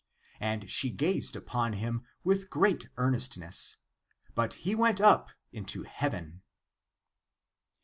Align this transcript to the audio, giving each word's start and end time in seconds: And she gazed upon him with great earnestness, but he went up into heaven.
And 0.39 0.67
she 0.67 0.89
gazed 0.89 1.35
upon 1.35 1.73
him 1.73 2.03
with 2.23 2.49
great 2.49 2.89
earnestness, 2.97 3.75
but 4.33 4.55
he 4.55 4.73
went 4.73 4.99
up 4.99 5.29
into 5.53 5.83
heaven. 5.83 6.41